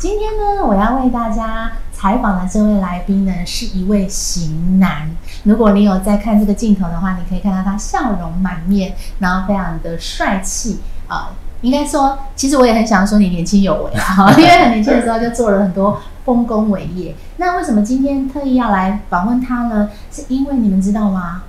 [0.00, 5.10] 今天呢，我要为大家采访的这位来宾呢，是一位型男。
[5.42, 17.14] 如果你有在看这个镜头的话，你可以看到他笑容满面，然后非常的帅气啊、应该说，其实我也很想说你年轻有为啊， 因为很年轻的时候就做了很多丰功伟业。
[17.36, 19.90] 那为什么今天特意要来访问他呢？
[20.10, 21.42] 是因为你们知道吗？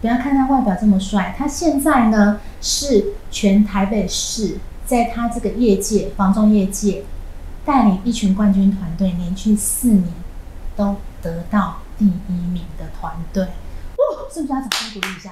[0.00, 7.02] 不要看他外表这么帅，他现在呢是全台北市在他这个业界房仲业界
[7.68, 10.10] 带领一群冠军团队，连续四年
[10.74, 13.44] 都得到第一名的团队。
[13.44, 13.50] 哇，
[14.32, 15.28] 是不是要掌声鼓励一下？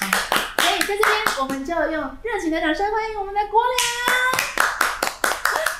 [0.00, 0.10] 来
[0.58, 1.06] 所以在这边，
[1.38, 3.78] 我们就用热情的掌声欢迎我们的国良。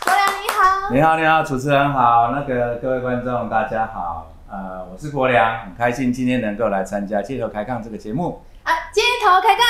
[0.05, 8.44] 国良你好，你好，你好，主持人好，那个各位观众大家好，呃，我是国良，很开心今天能够来参加街头开杠这个节目。
[8.62, 9.66] 啊，街头开杠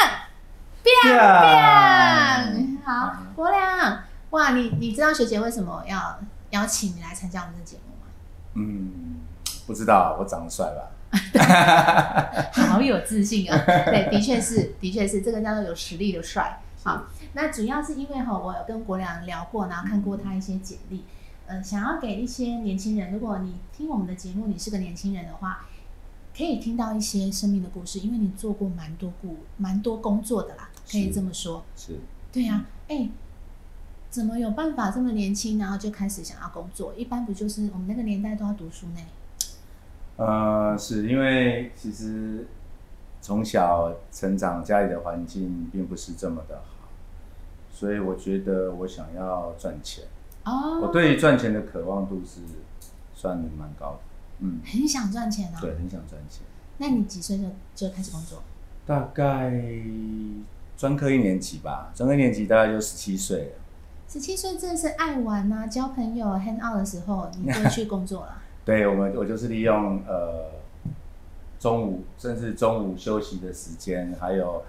[0.84, 8.12] ，biang biang，好，国良，哇，你你知道学姐为什么要邀请你来参加我们的节目吗？
[8.55, 9.20] 嗯，
[9.67, 10.91] 不知道我长得帅吧？
[12.53, 13.59] 好有自信啊！
[13.67, 16.61] 对，的确是，的确是，这个叫做有实力的帅。
[16.84, 21.05] 好，那主要是因为哈，我有跟国良聊过，然后看过他一些简历，
[21.47, 25.67] 呃，想要给一些年轻人，如果你听我们的节目，你是个年轻人的话，
[26.37, 31.65] 可以听到一些生命的故事，因为你做过蛮多故蛮多工作的啦，可以是这么说。
[31.77, 31.98] 是，
[32.31, 33.09] 对呀、哎、
[34.11, 36.92] 怎么有办法这么年轻，然后就开始想要工作？
[36.97, 39.00] 一般不就是我们那个年代都要读书呢？
[40.16, 42.47] 呃，是因为其实
[43.22, 46.88] 从小成长家里的环境并不是这么的好，
[47.72, 50.04] 所以我觉得我想要赚钱，
[50.44, 52.41] 哦，我对于赚钱的渴望度是
[53.15, 53.99] 算蛮高的，
[54.41, 55.59] 嗯，很想赚钱啊。
[55.60, 56.43] 对，很想赚钱。
[56.78, 57.44] 那你几岁就
[57.75, 58.43] 就开始工作？
[58.84, 59.53] 大概
[60.76, 63.53] 专科一年级吧，专科一年级大概就十七岁了。
[64.10, 68.43] 十七岁正是爱玩啊、交朋友、hang out 的时候，你就去工作了。
[68.66, 70.50] 对我们，我就是利用呃
[71.60, 74.65] 中午甚至中午休息的时间，还有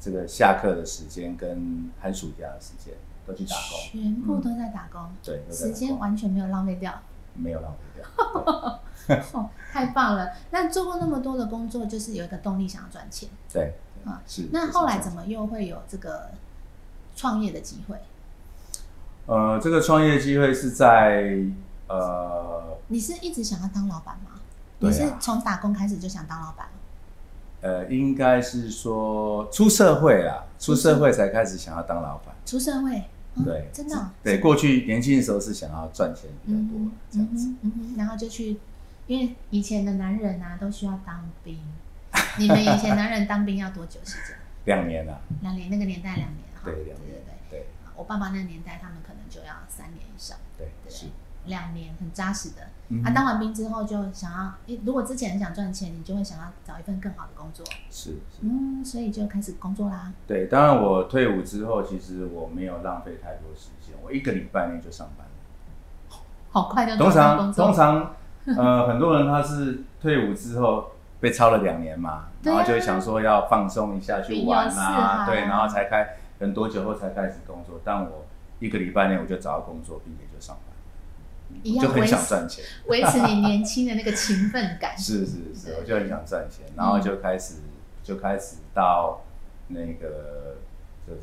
[0.00, 2.94] 这个下课的时间跟寒暑假的时间
[3.26, 3.78] 都去打工。
[3.92, 6.90] 全部都在打工，对，时间完全没有浪费掉，
[7.34, 9.20] 没有浪费掉。
[9.38, 10.30] 哦，太棒了！
[10.52, 13.28] 那做过那么多的工作，就是有一个动力想要赚钱。
[13.52, 13.74] 对，
[14.06, 14.48] 啊是。
[14.50, 16.30] 那后来怎么又会有这个
[17.14, 17.96] 创业的机会？
[19.30, 21.36] 呃，这个创业机会是在
[21.86, 24.32] 呃你是一直想要当老板吗？
[24.32, 24.42] 啊
[24.80, 26.66] 你是从打工开始就想当老板？
[27.60, 32.34] 呃，应该是说出社会啦，出社会才开始想要当老板。
[32.44, 33.04] 出社会？
[33.36, 37.46] 嗯对，真的哦、对，过去年轻的时候是想要赚钱比较多嗯，这样子。
[37.46, 38.58] 嗯哼嗯哼，然后就去，
[39.06, 41.56] 因为以前的男人啊都需要当兵，
[42.36, 44.36] 你们以前男人当兵要多久时间？
[44.64, 46.62] 两年啊，两年，那个年代两年哈。
[46.64, 47.60] 对，对两年对，对。
[47.60, 48.88] 对我爸爸那个年代，他
[49.30, 51.06] 就要三年以上，对对是。
[51.46, 52.56] 两年很扎实的。
[52.90, 60.12] 嗯啊，当完兵之后就想要，诶如果之前很想赚钱，你就会想要找一份更好的工作，是是，嗯，所以就开始工作啦。
[60.26, 60.48] 对。
[60.48, 66.18] 当然，我退伍之后，其实我没有浪费太多时间，我一个礼拜内就上班了。
[66.50, 67.10] 好快就通。
[67.10, 68.14] 常通常，
[68.44, 70.90] 呃， 很多人他是退伍之后
[71.20, 77.80] 被超了两年嘛，然后就会想说要放松一下，去玩啊，对，然后才开，等多久后才开始工作。
[77.82, 78.26] 但我
[78.60, 82.64] 一个礼拜内我就找到工作，并且就上班，一样很想赚钱。
[82.86, 84.96] 维持你年轻的那个勤奋感。
[84.98, 87.54] 是是是，对我就很想赚钱，然后就开始、
[88.04, 89.22] 就开始到
[89.68, 90.58] 那个
[91.06, 91.20] 就是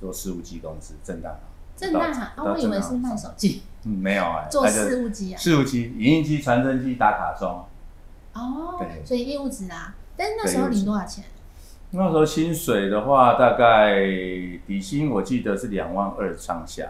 [0.00, 1.38] 做事务机公司正大行，
[1.76, 5.38] 正大行啊，到我以为是卖手机，嗯没有哎、 做事务机啊。
[5.38, 7.64] 事务机、影印机、传真机、打卡钟。
[8.32, 11.24] 哦对，所以业务职啊，但是那时候领多少钱？
[11.90, 13.94] 那时候薪水的话，大概
[14.66, 16.88] 底薪我记得是两万二上下，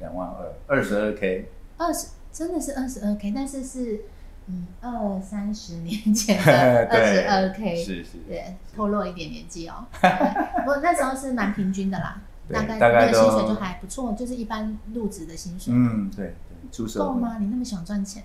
[0.00, 1.48] 两万二，二十二 K。
[1.78, 4.02] 二十，真的是二十二 k，但是是
[4.46, 9.86] 嗯二三十年前的 二十二 k，是是，对，透露一点年纪哦。
[10.00, 15.72] 对不过那时候是蛮平均的啦，大概大概那个薪水就还不错，就是一般入职的薪水。
[15.74, 17.38] 嗯，对对，出社会，够吗？
[17.40, 18.22] 你那么想赚钱，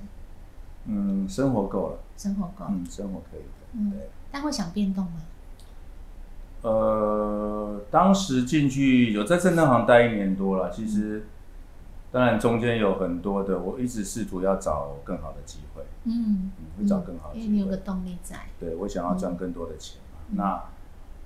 [0.85, 4.09] 嗯，生活够了，生活够，嗯，生活可以的，嗯对。
[4.31, 5.21] 但会想变动吗？
[6.61, 11.25] 呃，当时进去有在正当行待一年多了，其实
[12.11, 17.45] 当然中间有很多的，我一直试图要找更好的机会，嗯，嗯，会找更好的机会。
[17.45, 18.35] 因为你有个动力在。
[18.59, 20.19] 对我想要赚更多的钱嘛。
[20.29, 20.37] 嗯。
[20.37, 20.63] 那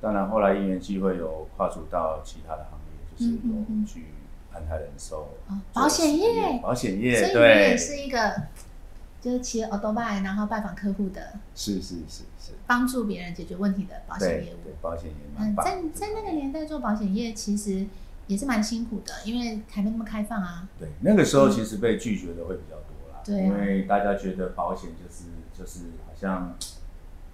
[0.01, 4.07] 当然后来因缘机会有跨足到其他的行业，就是有去
[4.53, 6.59] 安泰人寿、哦保险业。
[6.61, 8.43] 保险业所以业，你也，是一个，
[9.21, 12.23] 就是骑 o d o b i 然后拜访客户的，是是是是，
[12.71, 17.85] 帮助别人解决问题的保险业务对。，保险业务嗯，在在那个年代做保险业，其实
[18.27, 20.69] 也是蛮辛苦的，因为还没那么开放啊。
[20.79, 25.25] 对，那个时候其实被拒绝的会比较多啦，对啊因为大家觉得保险就是
[25.59, 26.55] 就是好像，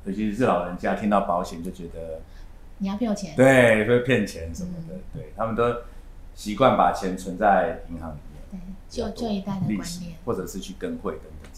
[0.06, 2.22] 尤其是老人家听到保险就觉得
[2.80, 5.64] 你要骗我钱，对会骗钱什么的，嗯对他们都
[6.34, 11.52] 习惯把钱存在银行里面，对，旧旧一代的观念，或者是去跟会等等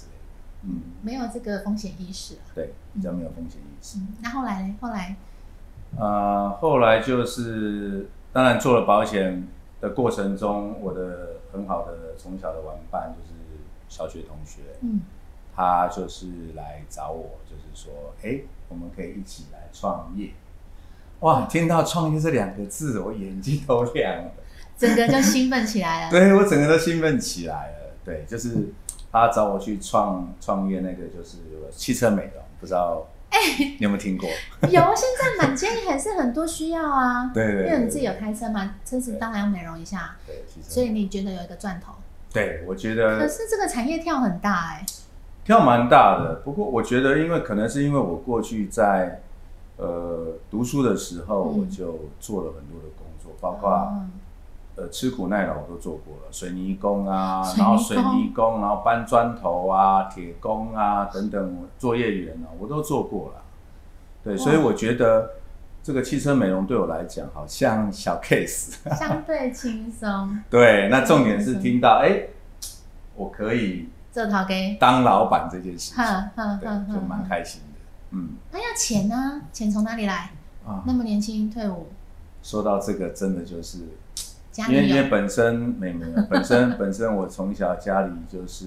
[0.63, 2.51] 嗯，没有这个风险意识啊。
[2.53, 3.97] 对，比较没有风险意识。
[3.99, 4.75] 嗯，那后来呢？
[4.81, 5.15] 后来，
[5.97, 9.47] 呃，后来就是当然做了保险
[9.81, 13.33] 的过程中，我的很好的从小的玩伴就是
[13.87, 15.01] 小学同学，嗯，
[15.55, 20.31] 他就是来找我，就是说，哎，我们可以一起来创业。
[21.21, 24.31] 哇，听到创业这两个字，我眼睛都亮了，
[24.77, 26.11] 整个就兴奋起来了。
[26.15, 27.77] 对我整个都兴奋起来了。
[28.05, 28.69] 对，就是
[29.11, 31.37] 他找我去创创业，那个就是
[31.71, 34.27] 汽车美容，不知道哎你有没有听过？
[34.63, 37.29] 有，现在满街还是很多需要啊。
[37.33, 41.93] 对对对因为你自己有开车嘛，车子当然要美容一下，对，所以你觉得有一个赚头。
[42.31, 44.85] 对我觉得可是这个产业跳很大哎、
[45.43, 49.21] 跳蛮大的，不过我觉得，因为可能是因为我过去在
[49.77, 54.05] 呃读书的时候，嗯我就做了很多的工作，包括、哦
[54.79, 63.41] 呃吃苦耐劳我都做过了，水泥工啊，工然后水泥工，然后搬砖头啊、铁工啊等等，作业员啊，我都做过了。
[64.23, 65.31] 对，所以我觉得
[65.81, 68.75] 这个汽车美容对我来讲好像小 case。
[68.95, 72.23] 相对轻松， 对，那重点嗯是听到哎、
[73.15, 77.29] 我可以做套给，当老板这件事情，就蛮哼。
[77.29, 77.79] 开心的。
[78.11, 79.41] 嗯那要钱呢？
[79.53, 80.31] 钱从哪里来？
[80.65, 81.87] 啊那，么年轻退伍，
[82.43, 83.79] 说到这个，真的就是
[84.63, 88.65] 家里因为因为本身没没有，本身本身我从小家里就是，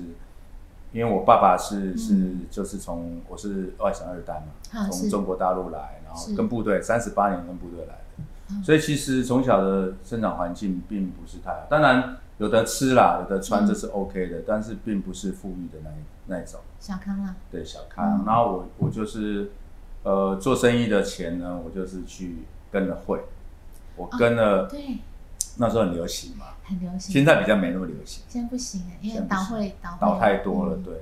[0.92, 8.62] 因为我爸爸是是嗯就是从我是外省二代嘛，从中国大陆来，然后跟部队三十八年跟部队来的，嗯。
[8.62, 13.66] 所以其实从小的生长环境并不是太好，当然有的吃啦，有的穿嗯。
[13.66, 15.94] 这是 OK 的，但是并不是富裕的那一
[16.26, 16.60] 那一种。
[16.80, 18.24] 小康啦，对小康，嗯。
[18.26, 19.50] 然后我我就是
[20.02, 22.38] 呃做生意的钱呢，我就是去
[22.70, 23.20] 跟了会，
[23.96, 24.98] 我跟了、对，
[25.56, 27.12] 那时候很流行嘛，很流行。
[27.12, 30.82] 现在比较没那么流行，现在不行哎，因为倒会倒倒太多了，嗯。
[30.82, 30.94] 对。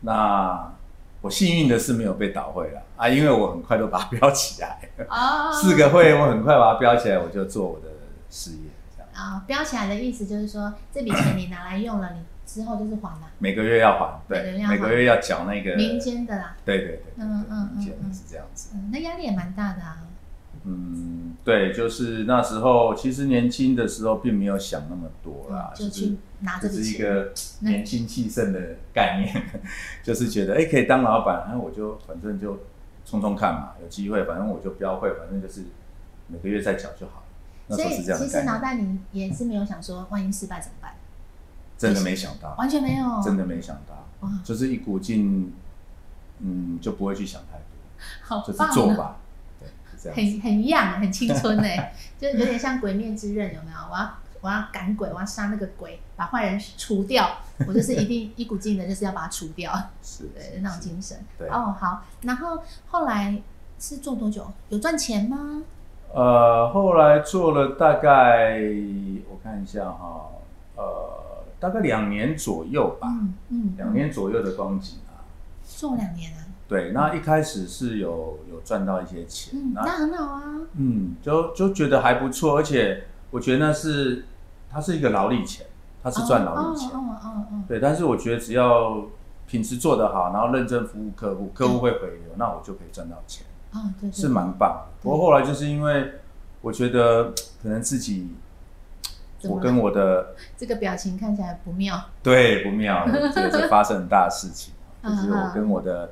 [0.00, 0.72] 那
[1.20, 7.88] 我幸运的是没有被倒会了啊，因为我很快都把它标起来， 哦，四个会我很快把它标起来，我就做我的
[8.30, 9.08] 事业，这样。
[9.12, 16.56] 啊，标起来的意思就是说，这笔钱你拿来用了，你之后就是还了，每个月要还，对，每个月要缴那个民，间的啦。
[16.64, 18.14] 对对对嗯嗯嗯嗯。
[18.14, 18.70] 是这样子。
[18.74, 19.98] 嗯，那压力也蛮大的啊。
[20.64, 26.92] 嗯，对，就是那时候，其实年轻的时候并没有想那么多啦，嗯就去拿这只笔钱。
[26.92, 29.62] 是一个年轻气盛的概念，
[30.02, 32.58] 就是觉得哎、可以当老板，然后我就反正就
[33.04, 35.64] 冲冲看嘛，有机会，反正我就标会，反正就是
[36.26, 37.26] 每个月再缴就好了。
[37.68, 40.94] 那所以时候是这样其实脑袋里也是没有想说，万一失败怎么办？
[41.78, 45.52] 真的没想到，完全没有，真的没想到，哇，就是一股劲，
[46.40, 48.72] 嗯，就不会去想太多，就是好棒啊！
[48.74, 49.16] 做吧，
[50.02, 50.16] 这样。
[50.16, 53.78] 很很 young，很青春哎， 就有点像《鬼灭之刃》，有没有？
[53.90, 57.28] 我要我要赶鬼，我要杀那个鬼，把坏人除掉。
[57.66, 61.18] 我就是一定一股劲的，就是要把它除掉， 是对那种精神。
[61.36, 62.04] 对哦，好。
[62.22, 63.36] 然后后来
[63.80, 64.46] 是做多久？
[64.68, 65.62] 有赚钱吗？
[66.14, 68.60] 呃，后来做了大概
[69.28, 70.30] 我看一下哈，
[70.76, 75.26] 呃，大概两年左右吧，嗯嗯，两年左右的光景啊。
[75.66, 76.46] 做两年啊。
[76.68, 80.42] 对，那一开始是有有赚到一些钱，嗯，那那很好啊。
[80.74, 84.26] 嗯，就就觉得还不错，而且我觉得那是
[84.70, 85.66] 它是一个劳力钱，
[86.02, 87.80] 它是赚劳力钱，哦哦哦哦对。
[87.80, 89.02] 但是我觉得只要
[89.46, 93.46] 品质做得好，然后认真服务客户，客户会回流，那我就可以赚到钱。
[93.72, 94.92] 哦，对，对是蛮棒的。
[95.00, 96.12] 不过后来就是因为
[96.60, 97.32] 我觉得
[97.62, 98.34] 可能自己，
[99.44, 101.98] 我跟我的这个表情看起来不妙。
[102.22, 106.10] 对不妙，这个是发生很大的事情， 嗯就是我跟我的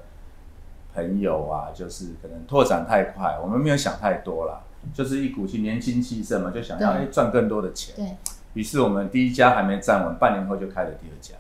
[0.97, 4.63] 朋友啊，就是可能拓展太快，我们没有想太多啦，
[4.95, 7.95] 就是一股气年轻气盛嘛，就想要哎赚更多的钱。
[7.95, 8.17] 对，
[8.55, 11.35] 于是我们第一家还没站稳，半年后就开了第二家，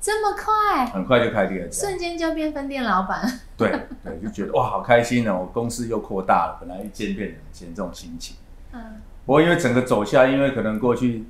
[0.00, 1.76] 这么快，很快就开第二家。
[1.76, 3.40] 瞬间就变分店老板。
[3.56, 3.70] 对
[4.04, 8.36] 对，就觉得哇好开心哦，我公司又扩大了，本来一间变两间这种心情。
[8.72, 8.80] 嗯，
[9.26, 11.24] 不过因为整个走下，因为可能过去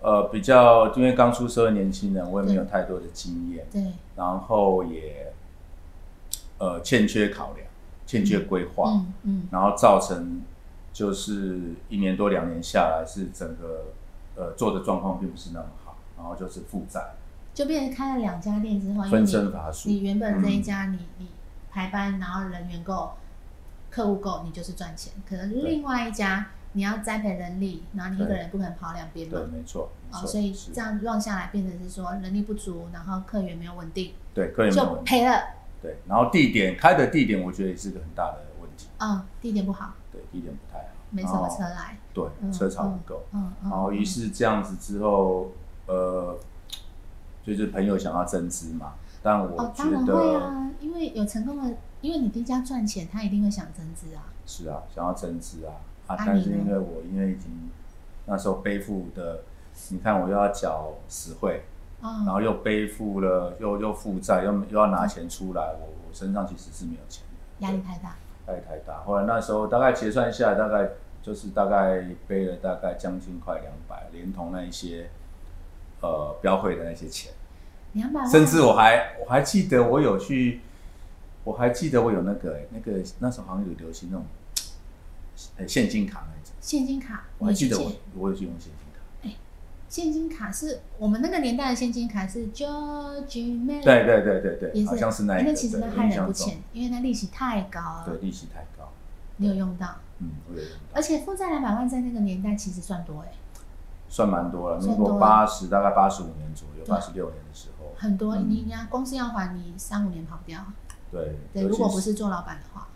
[0.00, 3.82] 呃比较，因为刚出社会年轻人，我也没有太多的经验，对，
[4.14, 5.32] 然后也
[6.58, 7.66] 呃欠缺考量，
[8.06, 10.42] 欠缺规划，嗯嗯，然后造成
[10.92, 13.86] 就是一年多两年下来，是整个
[14.36, 17.14] 呃做的状况并不是那么好，然后就是负债，
[17.52, 19.88] 就变成开了两家店之后，分身乏术。
[19.88, 21.28] 你原本这一嗯家你你
[21.70, 23.14] 排班，然后人员够，
[23.90, 25.12] 客户够，你就是赚钱。
[25.28, 29.46] 可能另外一家你要栽培人力，然后你一个人不可能跑两边对，嘛。
[29.52, 35.02] 没错，没哦，错，所以这样乱下来，变成是说人力不足，然后客源没有稳定，对客源没有就。
[35.02, 35.42] 赔了。
[35.84, 38.88] 对，然后地点开的地点，我觉得也是个很大的问题。
[38.98, 41.98] 嗯，地点不好，对，地点不太好，没什么车来。
[42.14, 43.22] 对，嗯车潮不够。
[43.32, 43.70] 嗯嗯。
[43.70, 45.52] 然后于是这样子之后，
[45.86, 46.38] 呃，
[47.44, 54.32] 就是朋友想要增资嘛，但我哦，觉当然会得、啊，因为有成功的，因为你第一家赚钱，他一定会想增资啊。
[54.46, 55.74] 是啊，想要增资啊
[56.06, 56.16] 啊！
[56.16, 57.50] 啊但是因为我因为已经
[58.24, 59.42] 那时候背负的，
[59.90, 61.62] 你看我又要缴实惠，
[62.04, 68.16] 然哦，后又背负了又又负债，又又要拿钱出来，我我身上其实是没有钱的，压力太大。
[68.46, 69.00] 压力太大。
[69.04, 70.90] 后来那时候大概结算下来，大概
[71.22, 75.08] 就是大概背了大概将近快两百，连同那一些
[76.02, 77.32] 呃标会的那些钱。
[77.94, 78.30] 两百万。
[78.30, 80.60] 甚至我还我还记得我有去，
[81.42, 84.26] 我还记得我有那个、欸、那个那时候好像有流行那种，
[85.56, 88.83] 呃现金卡那种，现金卡，我还记得我我有去用现金卡。
[89.94, 98.02] 现金卡是我们那个年代的现金卡是 George m a 对对对对对，也是，好像是那一个，那其实对那害人不浅，因为那利息太高了。
[98.04, 98.90] 对，利息太高，
[99.36, 99.86] 你有用到，
[100.18, 103.34] 嗯，我有用到而，且负债两百万在那个年代其实算多哎，
[104.08, 104.80] 算蛮多了。
[104.80, 108.34] 民国八十大概八十五年左右，八十六年的时候，很多。
[108.34, 110.60] 嗯你人家公司要还你三五年跑不掉。
[111.12, 112.88] 对，对，如果不是做老板的话，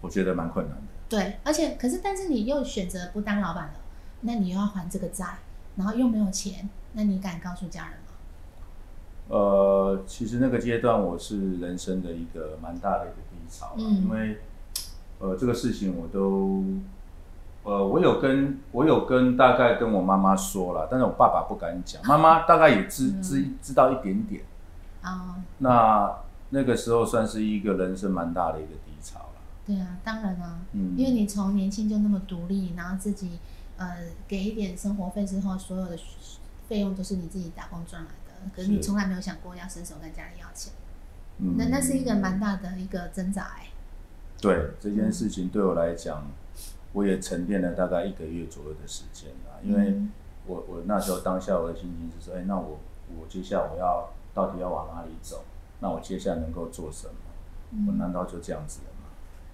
[0.00, 0.82] 我觉得蛮困难的。
[1.08, 3.74] 对，而且可是但是你又选择不当老板了，
[4.20, 5.38] 那你又要还这个债，
[5.76, 8.02] 然后又没有钱，那你敢告诉家人吗？
[9.28, 14.38] 呃，其实那个阶段我是人生的一个蛮大的一个低潮因为
[15.18, 16.64] 呃这个事情我都
[17.64, 24.42] 呃我有跟我有跟大概跟我妈妈说了，但是我爸爸不敢讲， 妈妈大概也知嗯知知道一点点。
[25.02, 26.12] 啊、那
[26.50, 29.26] 那个时候算是一个人生蛮大的一个低潮了。
[29.66, 33.38] 对啊，当然啊，嗯，因为你从年轻就那么独立，然后自己
[33.76, 35.98] 呃给一点生活费之后，所有的
[36.68, 40.72] 费用都是你自己打工赚来的，可是你从来没有想过要伸手跟家里要钱，
[41.38, 43.68] 嗯那那是一个蛮大的一个挣扎哎、
[44.40, 46.26] 对这件事情对我来讲，
[46.92, 50.10] 我也沉淀了大概一个月左右的时间啦，因为嗯
[50.46, 52.78] 我我那时候当下我的心情是说，哎、那我
[53.18, 55.44] 我接下来我要到底要往哪里走？
[55.80, 57.14] 那我接下来能够做什么？
[57.86, 59.08] 我嗯，难道就这样子了吗？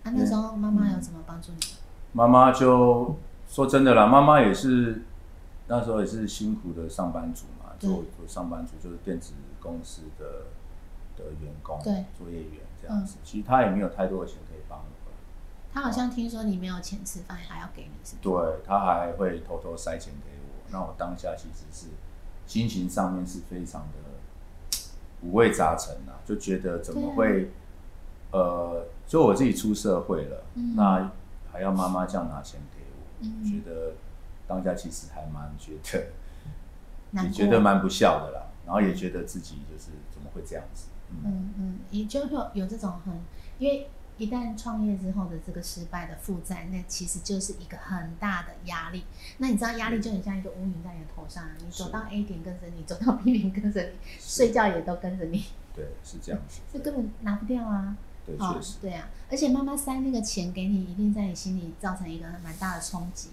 [0.04, 1.60] 啊，那时候妈妈有怎么帮助你？
[2.12, 3.16] 妈妈就
[3.52, 5.02] 说真的啦，妈妈也是
[5.68, 10.46] 那时候也是辛苦的上班族嘛，做做上班族就是电子公司的
[11.18, 13.18] 的员工，对作业员这样子。
[13.22, 15.16] 其实他也没有太多的钱可以帮我了，
[15.70, 18.22] 她好像听说你没有钱吃饭，还要给你是不是？
[18.22, 20.70] 对他还会偷偷塞钱给我。
[20.70, 21.88] 那我当下其实是
[22.46, 24.78] 心情上面是非常的
[25.20, 27.50] 五味杂陈啊，就觉得怎么会，
[28.30, 31.12] 呃，就我自己出社会了，嗯那
[31.52, 32.81] 还要妈妈这样拿钱给我，
[33.22, 33.44] 嗯。
[33.44, 33.94] 觉得
[34.46, 43.20] 当下其实还蛮觉得，也觉得蛮不孝的啦，然后也觉得自己就是怎么会这样子，嗯，嗯嗯，也就会有有这种很，
[43.58, 43.88] 因为
[44.18, 49.04] 一旦创业之后的这个失败的负债，那其实就是一个很大的压力。
[49.38, 57.96] 那你知道压力就很像一个乌云在你的头上，你走到 A 点跟着你， 走到 B 点跟着你，睡觉也都跟着你，对，是这样子， 这根本拿不掉啊。
[58.26, 63.30] 对，哦实，对啊，而且妈妈塞那个钱给你，一定在你心里造成一个蛮大的冲击。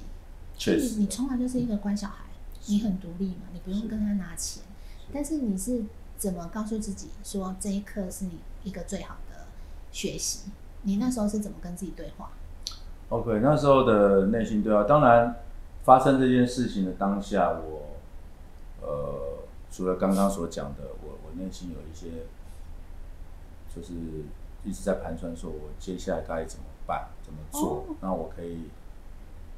[0.58, 2.25] 确实你，从来就是一个乖小孩，
[2.67, 4.63] 你很独立嘛，你不用跟他拿钱，
[5.13, 5.84] 但是你是
[6.17, 9.46] 怎么告诉自己说这一刻是你一个最好的
[9.91, 10.50] 学习？
[10.84, 12.31] 你那时候是怎么跟自己对话
[13.10, 15.36] ？OK，那时候的内心对话，当然
[15.84, 17.98] 发生这件事情的当下，我
[18.81, 22.25] 呃，除了刚刚所讲的，我我内心有一些，
[23.75, 23.93] 就是
[24.63, 28.69] 一直在盘算，说我接下来该怎么办，怎么做，哦那我可以，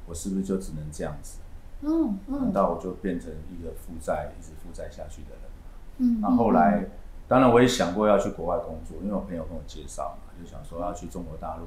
[0.06, 1.38] 我是不是就只能这样子？
[1.82, 5.66] 嗯难嗯道我就变成一个负债一直负债下去的人吗？
[5.98, 6.20] 嗯。
[6.20, 6.86] 那后来，
[7.26, 11.66] 当然我也想过要去国外工作，因为我朋友跟我介绍嘛，就想说要去中国大陆，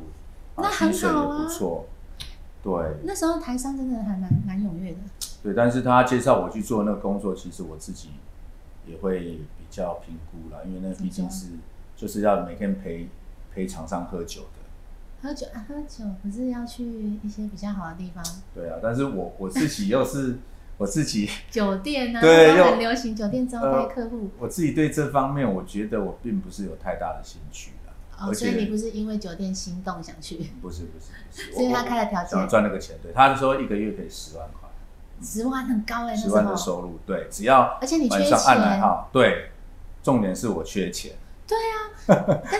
[0.56, 1.86] 那很薪水也不错。
[2.64, 2.74] 对
[3.04, 4.98] 那时候台商真的还蛮蛮踊跃的，
[5.44, 8.10] 对，但是他介绍我去做那个工作，其实我自己
[8.88, 11.50] 也会比较评估啦，因为那毕竟是
[11.96, 13.08] 就是要每天陪
[13.56, 14.48] 陪厂商喝酒的。
[15.24, 16.84] 喝酒啊喝酒，不是要去
[17.24, 18.24] 一些比较好的地方。
[18.54, 20.38] 对啊，但是我我自己又是
[20.78, 24.30] 我自己 酒店啊，对很流行酒店招待客户。
[24.38, 28.28] 我自己对这方面，我觉得我并不是有太大的兴趣啦。
[28.28, 34.70] 哦，所以你不是因为酒店心动想去，不是不是不是， 所以他开了条件，赚那个钱，对，他说一个月可以十万块，
[35.24, 36.56] 十万很高哎、那时十万的。
[36.56, 39.50] 收入，对，只要而且你缺上按来钱，号，对，
[40.04, 41.14] 重点是我缺钱，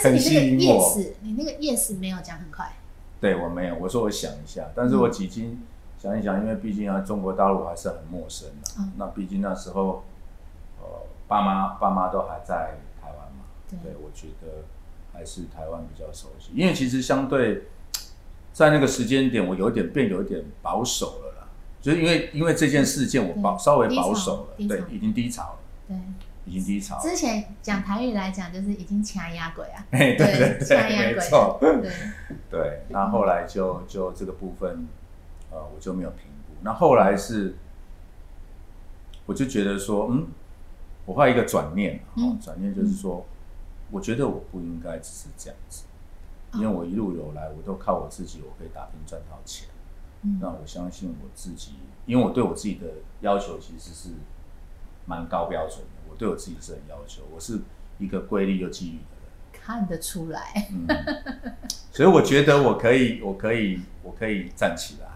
[0.04, 2.72] 但是你那个 yes，你那个 yes 没有讲很快，
[3.20, 5.62] 对我没有，我说我想一下，但是我几经
[5.98, 8.92] 想一想，因为毕竟啊，中国大陆还是很陌生的、嗯。
[8.98, 10.04] 那毕竟那时候，
[10.80, 10.86] 呃，
[11.28, 13.78] 爸妈爸妈都还在台湾嘛，对。
[13.84, 14.64] 对我觉得
[15.12, 17.64] 还是台湾比较熟悉，因为其实相对
[18.54, 21.48] 在那个时间点，我有点变有一点保守了啦，
[21.82, 25.98] 就是因为因为这件事件我保稍微保守了，对已经低潮了，对。
[26.46, 31.58] 已经低潮，之前讲台语来讲，就是已经掐压鬼啊，嘿， 对对掐压对，没鬼错。
[31.60, 31.92] 对，
[32.50, 34.88] 对，那后来就就这个部分，
[35.52, 36.54] 呃，我就没有评估。
[36.62, 37.56] 那后来是，
[39.26, 40.28] 我就觉得说，嗯，
[41.06, 43.26] 我画一个转念，哦嗯，转念就是说，
[43.92, 45.86] 我觉得我不应该只是这样子，
[46.54, 49.68] 因为我一路有来，我都靠我自己，我可以打拼赚到钱。
[50.22, 50.38] 嗯。
[50.40, 51.74] 那我相信我自己，
[52.06, 52.86] 因为我对我自己的
[53.22, 54.10] 要求其实是
[55.06, 57.60] 蛮高标准的，我对我自己是很要求，我是
[57.98, 59.32] 一个规律又纪律的人。
[59.54, 60.88] 看得出来，嗯，
[61.92, 65.08] 所以我觉得我可以，我可以，我可以站起来。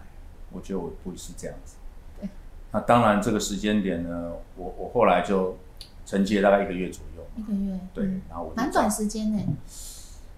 [0.52, 1.76] 我觉得我不是这样子。
[2.20, 2.28] 对。
[2.72, 5.58] 那当然，这个时间点呢，我我后来就
[6.06, 7.24] 承接大概一个月左右。
[7.36, 9.40] 一个月，对，嗯然后我就蛮短找时间呢，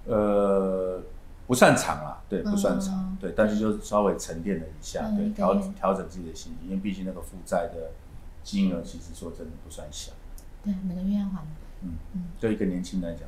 [0.06, 1.02] 呃，
[1.48, 7.92] 不算长啦，对，不算长，嗯对，但是就稍微沉淀了一下，对，调调整自己的心情，因为毕竟那个负债的
[8.44, 10.12] 金额其实说真的不算小，
[10.64, 11.42] 对，每个月要还，
[11.82, 13.28] 嗯嗯，对一个年轻人来讲，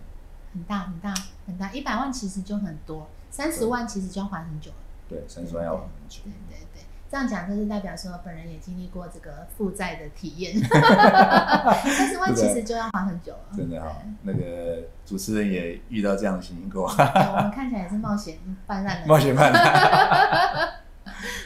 [0.54, 1.14] 很大很大
[1.48, 4.78] 很大，一百万其实就很多，三十万其实就要还很久了。
[5.10, 6.22] 对，三十万要还很久。
[6.24, 13.40] 对，对对，这样讲就是代表说本人也经历过这个负债的体验， 三十万其实就要还很久了。
[13.56, 19.08] 真的哈、那个主持人也遇到这样的情形过，对，对我们看起来也是冒险泛滥的。
[19.08, 19.54] 冒险犯。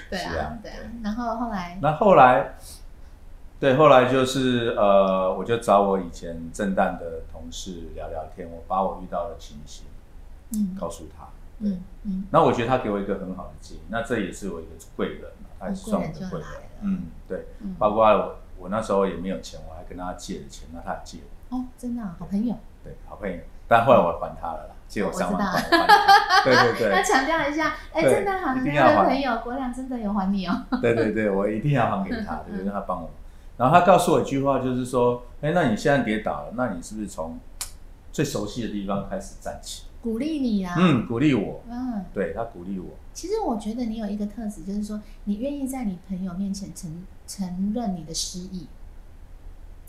[0.09, 0.71] 对是啊啊，对。
[0.71, 0.77] 啊。
[1.03, 2.55] 然后后来，那后来，
[3.59, 9.85] 对，后来就是呃，我就找我以前正旦的同事聊聊天，我把我遇到的情形
[10.53, 11.25] 嗯告诉他。
[11.59, 16.49] 嗯嗯，那我觉得他给我一个很好的建议，那这也是我一个贵人嘛，他也是算我的贵人。
[16.81, 21.17] 嗯，对，嗯包括我我那时候也没有钱，我还跟他借了钱，那他也借
[21.49, 22.55] 我，哦，真的啊好朋友。
[22.83, 23.39] 对，好朋友。
[23.67, 26.43] 但后来我还他了啦，借我我三万块，我还他。
[26.43, 30.53] 对对对， 要强调一下，哎，对真的好，那要还位朋友国良真的有还你哦。
[30.79, 33.09] 对对对，我一定要还给他，对对，让他帮我。
[33.57, 37.39] 然后他告诉我一句话，就是说，哎，那你现在跌倒了，那你是不是从
[38.11, 39.83] 最熟悉的地方开始站起？
[40.01, 40.75] 鼓励你啊。
[40.77, 48.67] 嗯，鼓励我，嗯，对他鼓励我，其实我觉得你有一个特质，就是说你愿意在你朋友面前承承认你的失意，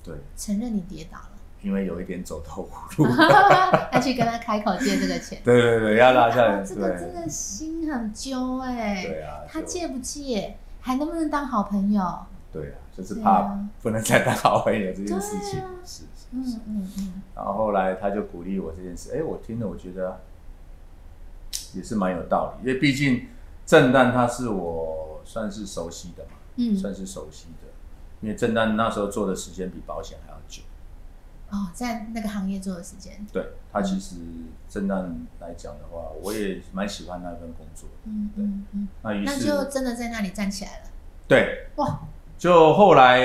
[0.03, 1.31] 对，承认你跌倒了，
[1.63, 3.11] 因为有一点走投无路。
[3.93, 5.41] 要去跟他开口借这个钱。
[5.45, 12.03] 对对对，要拉下来，啊 这个真的心很揪哎、对啊，他借不借，还能不能当好朋友？
[12.51, 13.69] 对啊，就是怕啊。
[13.81, 15.61] 不能再当好朋友这件事情。
[15.61, 16.57] 啊，是是嗯是。
[16.67, 20.21] 嗯嗯，然后后来他就鼓励我这件事，哎，我听了我觉得
[21.75, 23.29] 也是蛮有道理，因为毕竟
[23.65, 26.77] 正旦他是我算是熟悉的嘛，嗯。
[26.77, 27.69] 算是熟悉的，
[28.21, 30.63] 因为正旦那时候做的时间比保险还要久。
[31.51, 34.17] 哦，在那个行业做的时间，对他其实
[34.69, 37.95] 正旦来讲的话，我也蛮喜欢那份工作的。
[38.05, 38.45] 嗯对。
[38.45, 40.91] 嗯，那那于是就真的在那里站起来了。
[41.27, 42.01] 对，哇，
[42.39, 43.19] 就后来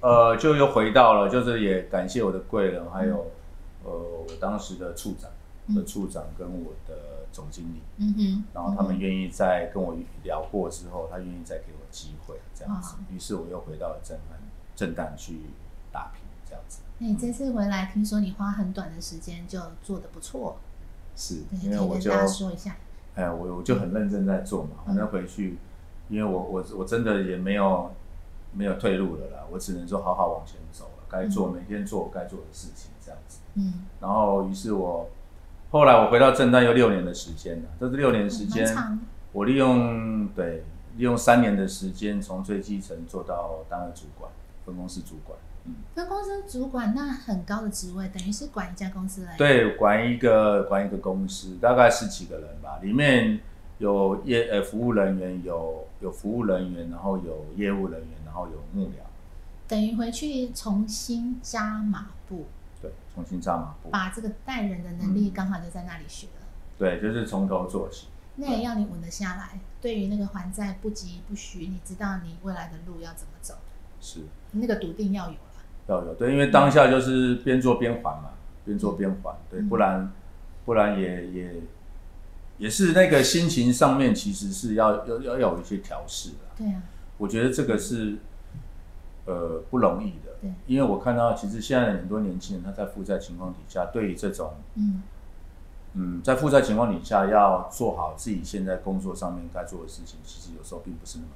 [0.00, 3.26] 呃，就又回到了，就是也感谢我的贵人，还有
[3.84, 5.28] 呃我当时的处长
[5.74, 5.86] 的嗯。
[5.86, 12.94] 处长跟我的总经理，嗯哼，然后他们愿意在跟我聊过之后，他愿意再给我机会这样子。
[12.94, 14.38] 哇，于是我又回到了正安
[14.76, 15.40] 正旦去
[15.90, 16.78] 打拼这样子。
[16.98, 20.58] 那你这次回来，听说你花很短的时间就做的不错，
[21.16, 22.76] 是，因为我就说一下。
[23.14, 24.86] 哎，我我就很认真在做嘛，嗯。
[24.86, 25.58] 反正回去，
[26.08, 27.90] 因为我我我真的也没有
[28.52, 33.38] 没有退路了啦，我只能说好好往前走了，该做嗯每天做我该做的事情这样子。
[33.54, 35.08] 嗯，然后于是我
[35.70, 38.66] 后来我回到正大有六年的时间了，这是六年时间
[39.32, 40.64] 我利用对
[40.96, 44.30] 利用三年的时间从最基层做到当了主管，
[44.64, 45.38] 分公司主管。
[45.64, 53.38] 嗯，分公司主管那很高的职位，等于是管一家公司来。，对，管一个管一个公司，大概十几个人吧，里面
[53.76, 59.00] 有业呃服务人员，有有服务人员，然后有业务人员，然后有幕僚，
[59.66, 62.44] 等于回去重新扎马步，
[62.82, 66.46] 对，重新扎马步，把这个带人的能嗯力刚好就在那里学了。
[66.78, 68.08] 对，就是从头做起。
[68.36, 69.58] 那也要你稳得下来。
[69.80, 73.54] 对于那个还债不急不徐，你知道你未来的路要怎么走。
[74.00, 74.20] 是
[74.52, 75.38] 那个笃定要有了。
[75.88, 78.30] 要有对，因为当下就是边做边还嘛，
[78.64, 80.12] 边做边还，对，嗯不然
[80.66, 81.54] 不然也也
[82.58, 86.36] 也是那个心情上面其实是要要要要有一些调试的。
[86.56, 86.82] 对啊，
[87.18, 88.16] 我觉得这个是
[89.26, 95.02] 呃不容易的，对因为我看到其实现在很多年轻人他在负债情况底下，对于这种嗯，
[95.94, 101.30] 嗯在负债情况底下要做好自己现在工作上面该做的事情，其实有时候并不是那么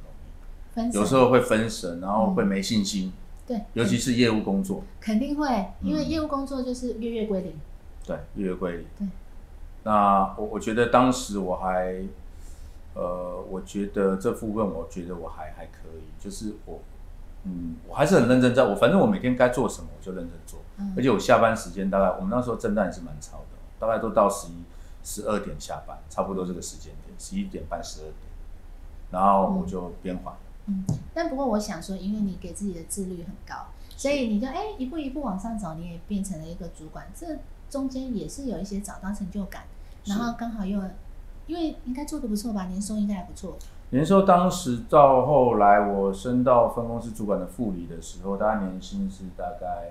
[0.84, 3.12] 容易，有时候会分神，然后会没信心，
[3.46, 5.46] 对，尤其是业务工作，肯定会，
[5.82, 7.54] 因为嗯业务工作就是月月归零。
[8.04, 8.86] 对，月月归零。
[8.98, 9.06] 对。
[9.84, 12.02] 那我我觉得当时我还，
[12.94, 16.80] 呃，我觉得这部分我觉得我还还可以，就是我，
[17.44, 24.62] 嗯，我还是很认真在，我反正我每天该做什么我就认真做，嗯而且我下班时间大概我们那时候侦探也是蛮超的，大概都到十一
[25.02, 28.16] 十二点下班，差不多这个时间点，十一点半十二点，
[29.10, 30.32] 然后我就边还。
[30.66, 37.26] 嗯，但不过我想说，因为你给自己的自律很高，所以你就哎、一步一步往上走，你也变成了一个主管，这
[37.68, 39.64] 中间也是有一些找到成就感，
[40.04, 40.80] 然后刚好又
[41.52, 43.58] 因为应该做的不错吧，年收应该还不错。
[43.90, 49.90] 年收当时到后来我升到分公司主管的副理的时候，大概年薪是大概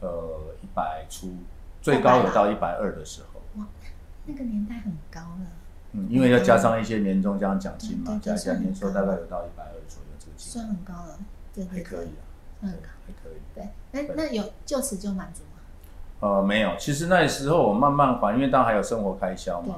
[0.00, 1.32] 呃一百出，
[1.80, 3.40] 最高有到一百二的时候。
[3.58, 3.66] 哇，
[4.26, 5.46] 那个年代很高了。
[5.92, 11.18] 嗯，因为要加上一些年终加上奖金嘛，加一加算很年收大概有到一百二左右这个金算很高了，
[11.54, 12.20] 对额，还可以，啊，
[12.60, 12.88] 算很高。
[13.06, 13.40] 还可以。
[13.54, 15.60] 对，那那有就此就满足吗？
[16.20, 19.76] 呃，没有，其实那时候我慢慢还，因为当然还有生活开销对嘛。，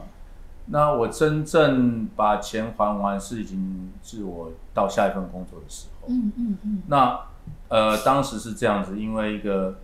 [0.66, 6.08] 那我真正把钱还完是已经是我到下一份工作的时候。
[6.08, 7.20] 嗯嗯嗯，那
[7.68, 9.74] 呃，当时是这样子，因为一个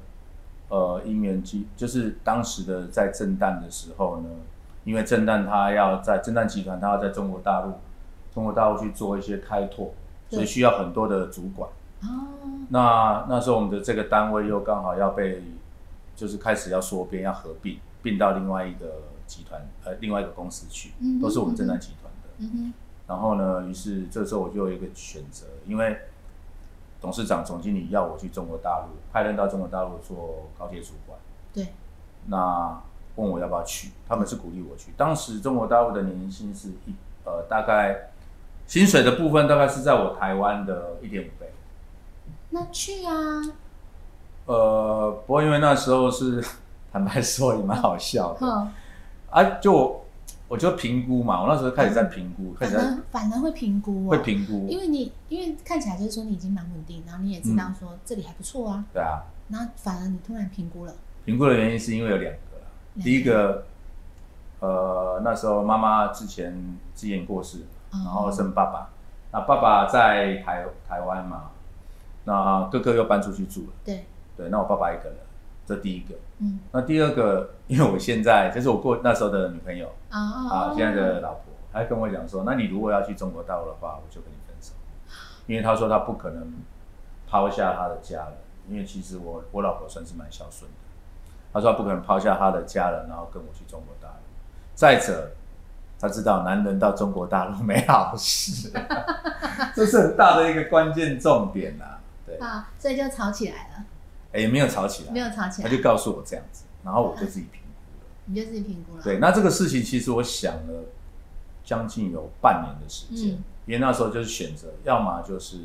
[0.69, 4.29] 呃因缘机，就是当时的在震旦的时候呢，
[4.85, 7.73] 因为震旦他要在震旦集团，他要在中国大陆，
[8.33, 9.93] 中国大陆去做一些开拓，
[10.31, 11.69] 所以需要很多的主管。
[12.03, 12.09] 哦，
[12.71, 15.43] 那那时候我们的这个单位又刚好要被，
[16.17, 18.87] 就是开始要缩编，要合并，并到另外一个
[19.31, 22.29] 集团，呃，另外一个公司去都是我们正南集团的。
[22.41, 22.73] 嗯
[23.07, 25.99] 然后呢，于是这时候我就有一个选择，因为
[27.01, 31.19] 董事长、总经理要我去中国大陆，派任到中国大陆做高铁主管，
[31.53, 31.75] 对，
[32.27, 32.81] 那
[33.17, 34.93] 问我要不要去，他们是鼓励我去。
[34.97, 38.11] 当时中国大陆的年薪是一呃大概
[38.69, 41.53] 薪水的部分大概是在我台湾的一点五倍。
[42.51, 43.13] 那去啊，
[44.47, 46.41] 呃，不过因为那时候是
[46.93, 48.71] 坦白说也蛮好笑的哼，
[49.31, 50.05] 啊，就我
[50.49, 62.39] 我就评估嘛，我那时候开始在评估，开反始在而反而会评估哦，会评估，因为你因为看起来就是说你已经蛮稳定，然后你也知嗯道说这里还不错啊，对啊，然后反而你突然评估了，评估的原因是因为有两个。
[62.95, 63.05] 两个。
[63.05, 63.65] 第一个，
[64.59, 66.53] 呃，那时候妈妈之前
[66.95, 67.59] 之前过世，
[67.93, 68.03] 哦。
[68.05, 68.91] 然后生爸爸，
[69.31, 71.51] 那爸爸在台台湾嘛，
[72.25, 74.05] 那哥哥又搬出去住了，对，
[74.37, 75.17] 对，那我爸爸一个人，
[75.71, 76.15] 这第一个。
[76.39, 76.59] 嗯。
[76.73, 79.91] 那第二个，因为我现在就是我过那时候的女朋友。
[80.11, 84.73] 啊啊，现在的老婆，她跟我讲说，那你如果要去中国大陆的话，我就跟你分手，
[85.47, 86.53] 因为她说她不可能
[87.29, 88.35] 抛下她的家人，
[88.69, 90.77] 因为其实我我老婆算是蛮孝顺的，
[91.53, 94.15] 她说她不可能抛下她的家人，然后跟我去中国大陆。
[94.75, 95.31] 再者，
[96.01, 98.73] 她知道男人到中国大陆没好事，
[99.77, 101.85] 这是很大的一个关键重点呐、
[102.27, 103.85] 对，啊，所以就吵起来了，
[104.33, 108.07] 哎，也没有吵起来，没有吵起来，他就告诉我这样子，然后我就自己评估了。
[108.27, 110.85] 你就自己评估了，对，那这个事情其实我想了
[111.65, 115.59] 将近有半年的时间，嗯因为那时候就是选择，要么就是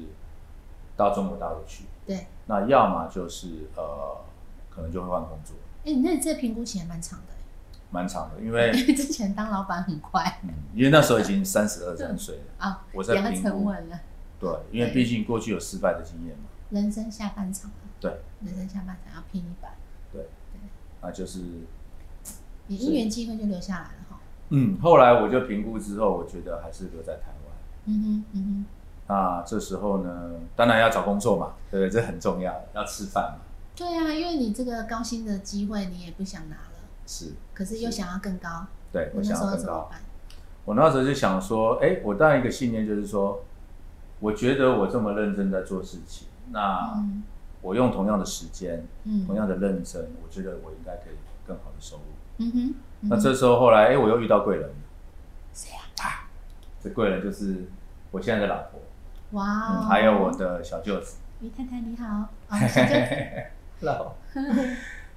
[0.96, 4.22] 到中国大陆去，对，那要么就是呃，
[4.70, 7.34] 可能就会换工作，哎，你那这个评估期还蛮长的，
[7.90, 14.00] 蛮长的，因为 之前当老板很快嗯，因为那时候已经三十二三岁了， 啊，我在评估，沉稳了，
[14.40, 18.12] 对，因为对毕竟过去有失败的经验嘛，人生下半场了，对，
[18.44, 19.70] 人生下半场要拼一把，
[20.12, 20.28] 对，
[21.02, 21.40] 那就是
[22.68, 27.56] 你因缘机会就留下来了哈，嗯，后来我就评估之后，我觉得还是留在台湾。
[27.86, 28.66] 嗯哼嗯哼。
[29.08, 32.02] 那这时候呢，当然要找工作嘛，对不对？
[32.02, 39.90] 这很重要，要吃饭嘛，哼，对啊，因为你这个高薪的机会你也不想拿了，是，可是又想要更高，对我想要更高。
[40.66, 43.44] 我那时候就想说，哎，我当然一个信念就是说，
[44.20, 47.22] 我觉得我这么认真在做事情，那嗯
[47.66, 51.16] 我用同样的时间，嗯同样的认真，我觉得我应该可以
[51.48, 52.04] 更好的收入。
[52.38, 54.70] 嗯哼，嗯哼那这时候后来，哎，我又遇到贵人，
[55.52, 55.72] 谁
[56.04, 56.30] 啊？
[56.80, 57.66] 这贵人就是
[58.12, 58.80] 我现在的老婆，
[59.32, 61.18] 哇还有我的小舅子。
[61.42, 63.46] 于太太你好， 哦，小舅子，
[63.82, 64.14] 老，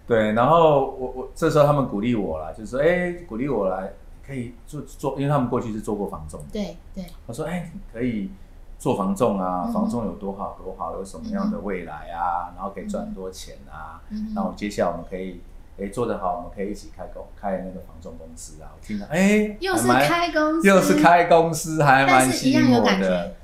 [0.07, 3.93] 对，然后我我这时候他们鼓励我啦，就是说，哎，鼓励我来
[4.27, 8.31] 可以做做，因为他们过去是做过房仲的，对对，我说，哎，你可以
[8.79, 15.41] 做房仲啊，嗯房仲有多好多好，有什么样的未来啊，然后可以赚很多钱啊，嗯然后接下来我们可以。
[15.81, 18.67] 哎，做得好，我们可以一起开公开那个房仲公司啊！
[18.75, 23.37] 我听到，哎，又是开公司，又是开公司，还蛮吸引我的，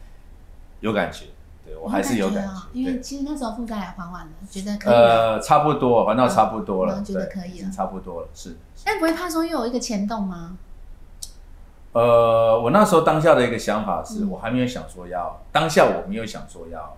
[0.80, 1.26] 有感觉，
[1.64, 8.56] 对我还是有感哦觉，对，因为其实那时候负债也还完了，觉得可以，呃，差不多，还到差不多了，嗯觉得可以了差不多了，是。
[8.84, 10.58] 但不会怕说又有一个钱动吗？
[11.94, 14.30] 呃，我那时候当下的一个想法是，嗯。
[14.30, 16.96] 我还没有想说要，当下我没有想说要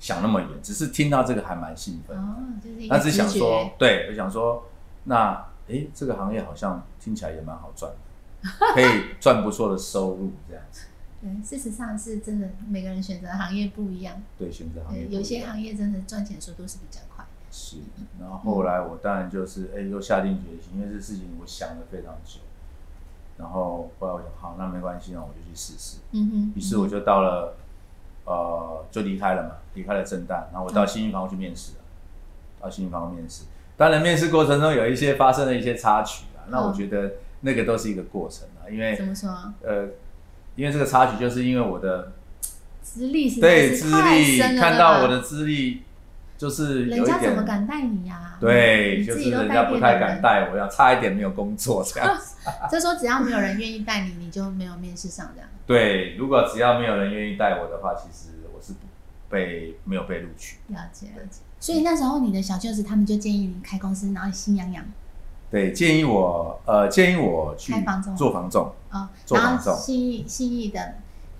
[0.00, 4.64] 想那么远，只是听到这个还蛮兴奋，哦，就是一那只个直觉，想说，对，我想说，
[5.04, 10.86] 那诶，这个行业好像听起来也蛮好赚的， 可以赚不错的收入这样子。
[11.20, 17.78] 对，事实上是真的，每个人选择行业不一样，对，选择行业有些行业真的赚钱速度是比较快，是，
[18.20, 22.40] 然后后来我当然就是哎、又下定决心，因为这事情我想了非常久，
[23.38, 25.98] 然后后来我想好，那没关系，那我就去试试。
[26.12, 27.54] 嗯哼，于是我就到了，
[28.24, 31.78] 呃，就离开了嘛，离开了正大，然后我到新运房屋去面试了，
[32.60, 33.44] 到新运房屋面试。
[33.76, 39.30] 当然，面试过程中有一些发生了一些插曲啊，那我觉得那个都是一个过程啊，因为怎么说？
[39.62, 39.88] 呃，
[40.54, 42.12] 因为这个插曲就是因为我的
[42.80, 45.82] 资历对资历看到我的资历
[46.36, 52.36] 就是人家有一点怎么敢带你呀、对，就是人家不太敢带我，要差一点没有工作这样子。
[52.70, 55.48] 就说只要没有人愿意带你，你就没有面试上这样。
[55.66, 58.74] 对，如果只要没有人愿意带我的话，其实我是
[59.28, 60.58] 被没有被录取。
[60.68, 61.40] 了解了解。
[61.58, 64.84] 所以那时候你的小舅子他们就建议你开公司，然后心痒痒
[65.50, 70.96] 对，建议我呃建议我去开房仲做房仲，哦，然后做房仲信义信义的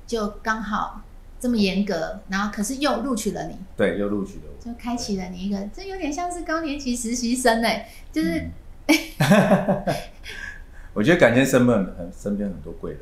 [0.07, 1.03] 就刚好
[1.39, 4.65] 这么严格，然后可是又录取了你，对，又录取了我。
[4.65, 8.51] 就开启了你一个，这有点像是高年级实习生哎，就是、
[10.93, 13.01] 我觉得感谢身边很身边很多贵人，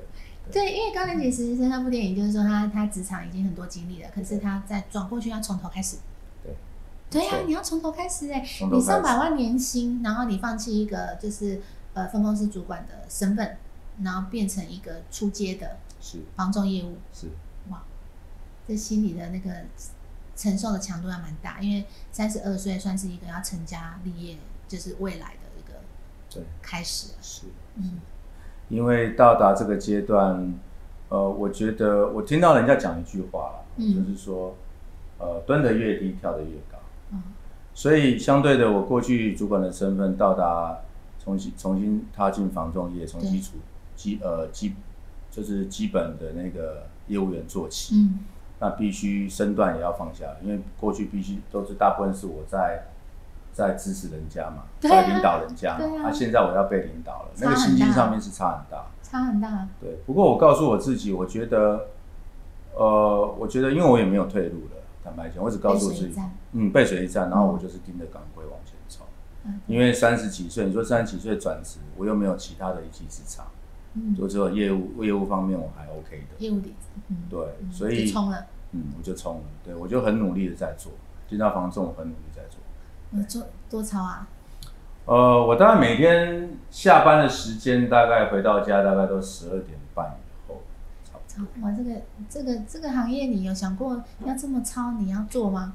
[0.53, 5.97] 对，因为高年级实习生那部电影就是说他他职场已经很多经历了，可是他在转过去要从头开始。
[6.43, 6.53] 对，
[7.11, 9.03] 对呀、你要从头开始哎、你上。
[9.03, 11.63] 百万年薪，然后你放弃一个就是
[11.95, 13.57] 呃分公司主管的身份，
[14.03, 16.19] 然后变成一个出街的是。
[16.37, 17.33] 房仲业务，是，哇，
[18.67, 19.51] 这心理的那个
[20.35, 25.81] 承受的强度要蛮大，因为三十二岁算是一个要成家立业，就是未来的一个
[26.31, 27.19] 对，开始了。
[27.23, 27.47] 是。
[27.77, 28.01] 嗯。
[28.69, 30.55] 因为到达这个阶段，
[31.11, 33.95] 呃，我觉得我听到人家讲一句话，嗯。
[33.95, 34.57] 就是说，
[35.19, 36.79] 呃，蹲得越低，跳得越高。
[37.11, 37.23] 嗯。
[37.75, 40.79] 所以相对的，我过去主管的身份到达
[41.23, 43.55] 重新重新踏进房仲业，从基础
[43.95, 44.75] 基呃基
[45.31, 48.21] 就是基本的那个业务员做起，嗯
[48.65, 52.85] 那必须身段也要放下，因为过去必须都是大部分是我在
[53.53, 58.87] 在支持人家嘛，啊在领导人家嘛，那啊现在我要被领导了，那个心境上面是差很大。
[59.03, 59.69] 差很大。
[59.79, 61.89] 对，不过我告诉我自己，我觉得，
[62.75, 66.15] 呃，我觉得因为我也没有退路了，坦白讲，我只告诉我自己
[66.53, 69.07] 嗯，背水一战，然后我就是盯着钢盔往前冲。
[69.45, 73.45] 嗯因为三十几岁，你说三十几岁转职，我又没有其他的一技之长，
[73.93, 80.91] 嗯，就只有业务业务方面我还 OK 的，业务底子，嗯，对，嗯所以冲了，嗯，我就冲了，对我就很努力的在做，
[81.29, 82.59] 进到房仲我很努力在做。
[83.11, 84.27] 你，做多超啊，
[85.05, 90.61] 呃，我大概每天下班的时间，大概回到家大概都十二点半以后，
[91.05, 91.47] 差不多。
[91.47, 95.73] 超哇，这个这个这个行业，你有想过要这么超，你要做吗？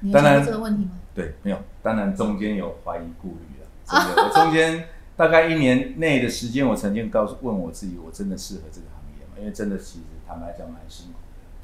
[0.00, 0.98] 你有想当然过这个问题吗？
[1.14, 3.66] 对，没有，当然中间有怀疑顾虑了。
[3.86, 4.84] 真的，我中间
[5.16, 9.32] 大概一年内的时间，我曾经告诉问我自己，我真的适合这个行业吗？
[9.38, 11.21] 因为真的其实坦白讲蛮辛苦的，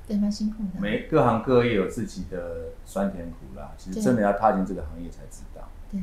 [0.09, 0.81] 对，蛮辛苦的。
[0.81, 5.63] 每各行各业有自己的酸甜苦辣，其实真的要踏进这个行业才知道。
[5.91, 6.03] 对，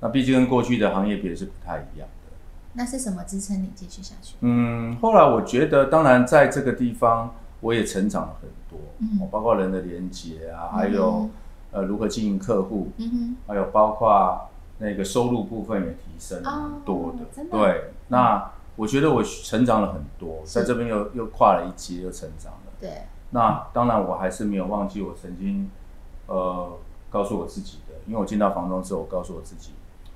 [0.00, 2.36] 那毕竟跟过去的行业别是不太一样的。
[2.74, 4.36] 那是什么支撑你继续下去？
[4.40, 11.30] 嗯，后来我觉得，当然在这个地方我也成长了很多，嗯哦包括人的连接啊，嗯还有
[11.70, 17.44] 呃如何经营客户，嗯还有包括那个收入部分也提升很多的。
[17.44, 22.80] 的对，那我觉得我成长了很多，在这边又又跨了一阶，又成长了哼，。
[22.80, 25.68] 对，那当然我还是没有忘记我曾经
[26.26, 26.78] 呃
[27.10, 29.72] 告诉我自己的，因为我进到房中之后，我告诉我自己，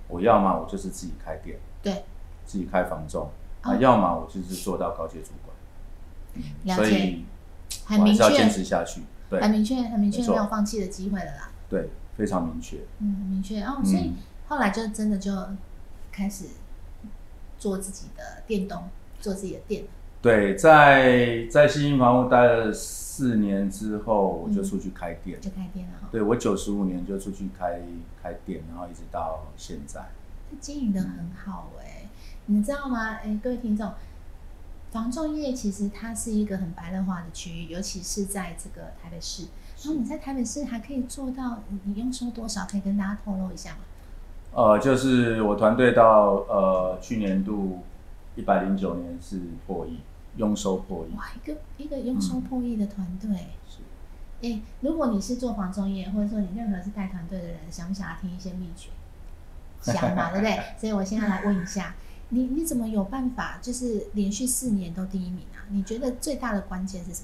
[0.06, 2.04] 我要么我就是自己开店，对，
[2.44, 3.28] 自己开房中，
[3.62, 5.56] 啊，哦要么我就是做到高阶主管。
[6.34, 7.24] 嗯所以
[7.86, 9.02] 很明我还是要坚，持下去。
[9.30, 11.50] 对很明确，很明确，没有放弃的机会了啦。
[11.68, 12.76] 对，非常明确。
[12.98, 14.16] 嗯，很明确哦，所以嗯
[14.48, 15.32] 后来就真的就
[16.12, 16.44] 开始
[17.58, 18.84] 做自己的电动，
[19.20, 19.84] 做自己的店。
[20.22, 25.40] 对，在在新兴房屋待了四年之后，我就出去开店。
[25.40, 26.08] 就开店了哈。
[26.10, 27.80] 对我九十五年就出去开
[28.22, 30.06] 开店，然后一直到现在。
[30.50, 32.08] 这经营的很好哎、
[32.46, 33.14] 你知道吗？
[33.22, 33.92] 哎、各位听众，
[34.90, 39.44] 房仲业其实它是一个很白热化的区域，尤其是在这个台北市。
[39.84, 42.64] 然后你在台北市还可以做到，你你用收多少？
[42.64, 43.78] 可以跟大家透露一下吗？
[44.54, 47.80] 呃，就是我团队到呃去年度
[48.36, 49.98] 一百零九年是破亿，
[50.36, 51.16] 佣收破亿。
[51.16, 53.30] 哇，一个一个用收破亿的团队。
[53.68, 53.78] 是
[54.42, 58.90] 哎，如果你是做房仲业，或者说你任何是带团队的人，想不想要听一些秘诀？
[59.80, 60.58] 想嘛，对不对？
[60.78, 61.94] 所以我现在来问一下，
[62.28, 65.64] 你你怎么有办法，就是连续四年都第一名啊？
[65.70, 67.22] 你觉得最大的关键是什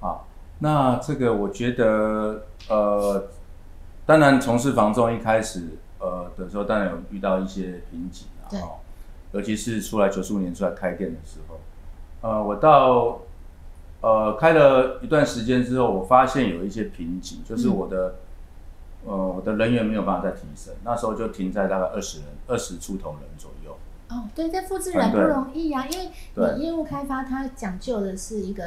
[0.00, 0.06] 么？
[0.08, 0.22] 啊，
[0.60, 3.28] 那这个我觉得呃，
[4.06, 8.76] 当然从事房仲一开始呃的时候，当然有遇到一些瓶颈啊，对哦，
[9.32, 11.60] 尤其是出来九十五年出来开店的时候，
[12.20, 13.20] 呃，我到
[14.00, 17.74] 呃开了一段时间之后，我发现有一些瓶颈，就是嗯。
[17.76, 18.14] 我的、
[19.04, 23.76] 呃我的人员没有办法再提升，那时候就停在大概二十人、二十出头人左右。
[24.08, 26.10] 哦，对，在复制人不容易啊，因为
[26.56, 28.62] 你业务开发它讲究的是一个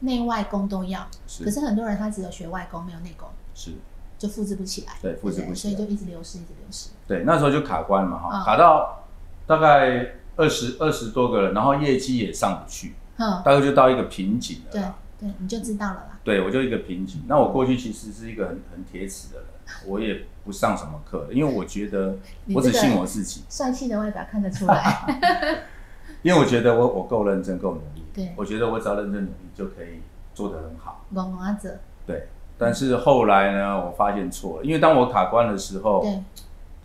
[0.00, 1.44] 内外功都要，是。
[1.44, 3.72] 可是很多人他只有学外功没有内功，是，
[4.16, 5.74] 就复制不起来，对复制不起来。
[5.74, 6.90] 所以就一直流失，一直流失。
[7.06, 8.44] 对，那时候就卡关了嘛哈，嗯。
[8.44, 9.05] 卡到
[9.46, 14.82] 大概二十二十多个人，然后业绩也上不去，嗯，大概就到一个瓶颈了对。
[15.18, 16.18] 对，你就知道了啦。
[16.22, 17.22] 对，我就一个瓶颈。
[17.26, 19.46] 那我过去其实是一个很很铁齿的人，
[19.86, 22.14] 我也不上什么课，因为我觉得
[22.54, 25.64] 我只信我自己，帅气的外表看得出来，
[26.20, 28.04] 因为我觉得我我够认真，够努力。
[28.12, 30.02] 对我觉得我只要认真努力就可以
[30.34, 31.06] 做得很好。
[31.14, 32.28] 公公阿者，对，
[32.58, 36.22] 但是后来呢，我发现错了，因为当我卡关的时候，对，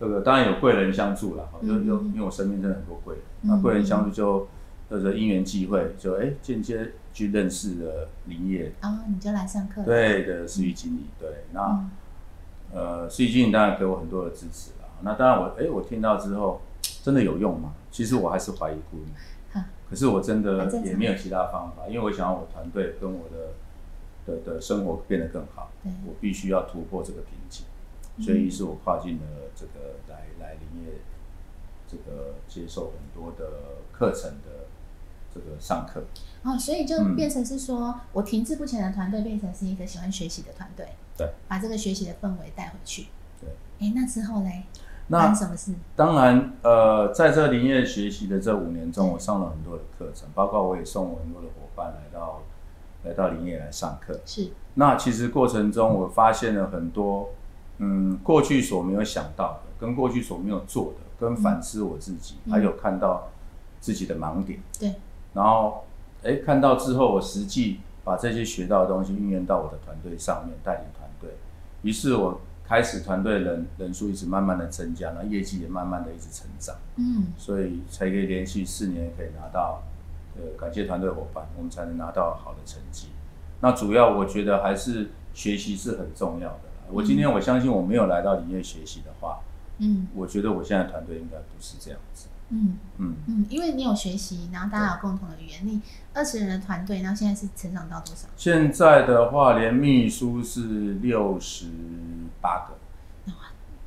[0.02, 4.48] 这个当然有贵人相助了，就嗯嗯就因为我身边真的很多贵人，嗯那贵人相助就
[4.90, 9.86] 就是因缘际会，就哎间接去认识了林业然后你就来上课了。
[9.86, 11.90] 对的司域经理，对，那嗯，
[12.72, 14.88] 呃司域经理当然给我很多的支持了。
[15.02, 16.60] 那当然我哎我听到之后
[17.04, 17.72] 真的有用吗？
[17.92, 19.06] 其实我还是怀疑故意
[19.52, 27.64] 哈，可是我真的也没有其他方法，因为我想要我团队跟我的的的生活变得更好，对我必须要突破这个瓶颈，
[28.20, 29.22] 所以于是我跨进了
[29.54, 30.92] 这个来来林业
[31.86, 33.44] 这个接受很多的
[33.92, 34.66] 课程的
[35.32, 36.02] 这个上课。
[36.42, 43.06] 哦，所以就嗯变成是说，我停滞不前的团队变成是一个喜欢学习的团队，对，把这个学习的氛围带回去。
[43.40, 43.48] 对，
[43.80, 44.64] 哎，那之后嘞，
[45.08, 45.72] 那什么事？
[45.94, 52.42] 当然，呃，在这林业学习的这五年中，我上了很多的课程，包括我也送我很多的伙伴来到
[53.04, 54.20] 来到林业来上课。
[54.26, 57.30] 是，那其实过程中，我发现了很多，
[57.84, 63.28] 嗯，过去所没有想到的，跟过去所没有做的，跟反思我自己，嗯还有看到
[63.80, 64.94] 自己的盲点，对，
[65.34, 65.84] 然后，
[66.22, 71.30] 哎，看到之后，我实际把这些学到的东西运用到我的团队上面，带领团队，
[71.82, 76.76] 于是我开始团队人人数一直慢慢的增加，然后业绩也慢慢的一直成长。
[76.96, 79.82] 嗯，所以才可以连续四年可以拿到，
[80.36, 83.08] 呃，感谢团队伙伴，我们才能拿到好的成绩。
[83.60, 86.71] 那主要我觉得还是学习是很重要的啦。
[86.92, 89.40] 我今天我相信我没有来到林业学习的话，
[89.78, 92.28] 嗯我觉得我现在团队应该不是这样子。
[92.50, 95.80] 嗯嗯，嗯，因为你有学习，然后大家有共同的语言，你
[96.12, 98.28] 二十人的团队，然后现在是成长到多少？
[98.36, 101.70] 现在的话，连秘书是六十
[102.42, 103.32] 八个，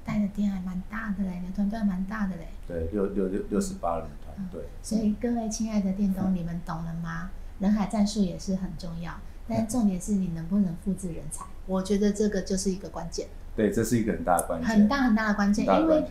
[0.03, 2.47] 带的店还蛮大的嘞，你的团队还蛮大的嘞。
[2.67, 4.63] 对，六六六六十八人团队。
[4.81, 7.29] 所以各位亲爱的店东，你们懂了吗？
[7.59, 9.13] 人海战术也是很重要，
[9.47, 16.03] 但重点是你能不能复制人才，我觉得这个就是一个关键，对，这是一个很大的关键，很大很大的关键，因为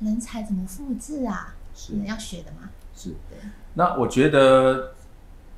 [0.00, 1.54] 人才怎么复制啊？
[1.74, 2.70] 是你要学的嘛。
[2.94, 3.10] 是。
[3.30, 3.38] 对，
[3.74, 4.92] 那我觉得，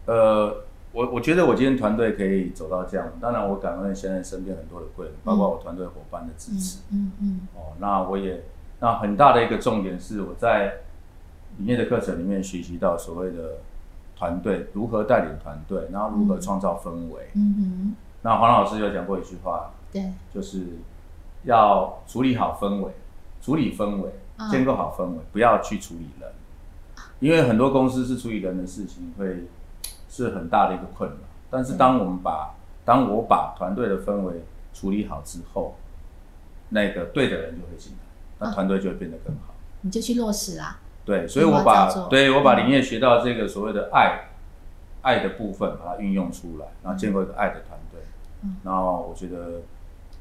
[0.07, 6.79] 呃，我我觉得我今天团队可以走到这样，当然我感恩现在身边很多的贵人，包括我团队伙伴的支嗯持。
[6.91, 8.45] 嗯嗯哦，那我也，
[8.81, 10.77] 那很大的一个重点是我在
[11.59, 13.59] 里面的课程里面学习到所谓的
[14.25, 17.29] 团队如何带领团队，然后如何嗯创造氛围。
[17.35, 20.79] 嗯哼那黄老师有讲过一句话，对，就是
[21.43, 22.91] 要处理好氛围，
[23.43, 26.33] 处理氛围，嗯建构好氛围，不要去处理人，
[27.21, 29.45] 因为很多公司是处理人的事情会
[30.09, 31.17] 是很大的一个困扰。
[31.51, 35.77] 但是当我们把当我把团队的氛围处理好之后，
[36.71, 37.99] 那个对的人就会进来，
[38.39, 39.53] 那团队就会变得更好。
[39.83, 40.79] 你就去落实啦。
[41.05, 44.29] 对，所以我把对我把嗯林业学到这个所谓的爱，
[45.03, 48.01] 爱的部分把它运用出来，然后建构一个爱的团队，
[48.43, 49.63] 嗯然后我觉得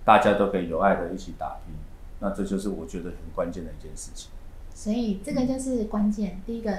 [0.03, 1.73] 大家都可以有爱的一起打拼，
[2.19, 4.29] 那这就是我觉得很关键的一件事情。
[4.75, 6.41] 所以这个就是关键。
[6.45, 6.75] 第一个，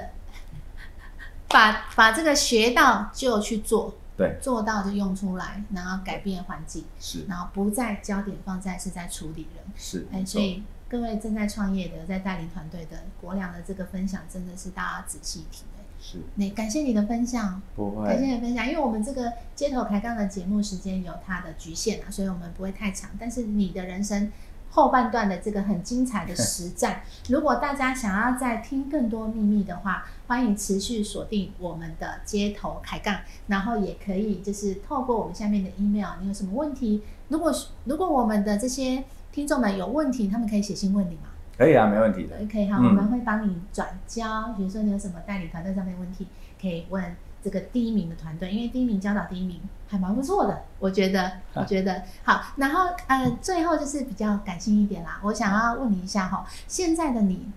[1.49, 9.63] 把把这个学到就去做，对，做到就用出来，然后改变环境，是然后不再焦点放在是在处理人。
[9.75, 10.61] 是，哎，所以
[10.95, 15.83] 各位正在创业的、在带领团队的，国良的这个分享真的是大家仔细听哎。
[15.99, 18.65] 是那感谢你的分享，不感谢，你的分享。
[18.65, 23.09] 因为我们这个街头抬杠的节目时间有它的局限啊，所以我们不会太长。
[23.19, 24.31] 但是你的人生
[24.69, 37.03] 后半段的这个很精彩的 实战，如果大家想要再听更多秘密的话，欢迎持续锁定我们的街头抬杠，然后也可以就是透过我们下面的 email，你有什么问题？
[37.27, 39.03] 如果如果我们的这些
[39.35, 41.23] 听众们有问题，他们可以写信问你吗？
[41.57, 42.37] 可以啊，没问题的。
[42.37, 44.53] 对，可以哈，嗯我们会帮你转交。
[44.55, 46.25] 比如说你有什么代理团队上面的问题，
[46.59, 47.13] 可以问
[47.43, 49.59] 这个第一名的团队，因为第一名教导第一名
[49.89, 52.43] 还蛮不错的，我觉得，我觉得好。
[52.55, 57.51] 然后呃，最后就是比较感性一点啦，我想要问你一下哈，现在的你，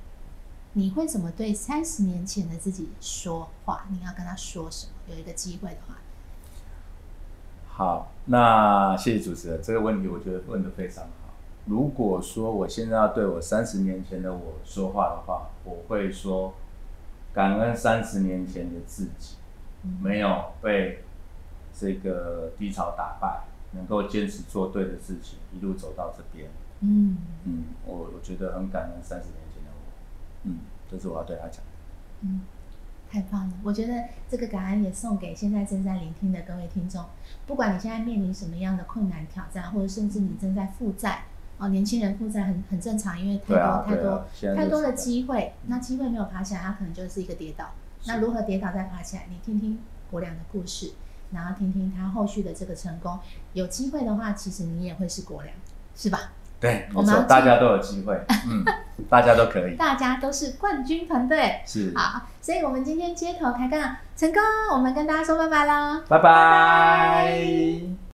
[0.72, 3.86] 你会怎么对三十年前的自己说话？
[3.90, 5.14] 你要跟他说什么？
[5.14, 5.94] 有一个机会的话，
[7.68, 11.27] 好，那谢谢主持人，这个问题我觉得问的非常好。
[11.68, 16.54] 如果说我现在要对我三十年前的我说话的话，我会说
[17.34, 19.36] 感恩三十年前的自己，
[19.84, 21.04] 嗯没有被
[21.78, 23.42] 这个低潮打败，
[23.72, 26.48] 能够坚持做对的事情，一路走到这边。
[26.80, 29.92] 嗯嗯，我我觉得很感恩三十年前的我。
[30.44, 30.60] 嗯，
[30.90, 31.62] 这是我要对他讲的。
[32.22, 32.40] 嗯，
[33.10, 33.54] 太棒了！
[33.62, 37.04] 我觉得这个感恩也送给现在正在聆听的各位听众，
[37.46, 41.24] 不管你现在面临什么样的困难挑战，或者甚至你正在负债
[41.58, 44.24] 哦，年轻人负债很很正常，因为太多、啊，太多、啊，
[44.56, 47.66] 太多的就是机会，那机会没有爬起来，他可能就是一个跌倒。
[48.06, 49.24] 那如何跌倒再爬起来？
[49.28, 49.78] 你听听
[50.10, 50.92] 国良的故事，
[51.32, 53.18] 然后听听他后续的这个成功。
[53.54, 55.52] 有机会的话，其实你也会是国良，
[55.96, 56.32] 是吧？
[56.60, 58.64] 对，我们要大家都有机会，嗯，
[59.08, 61.60] 大家都可以，大家都是冠军团队。
[61.66, 64.40] 是，好，所以我们今天街头开杠成功，
[64.72, 66.02] 我们跟大家说拜拜喽。
[66.08, 67.98] 拜拜。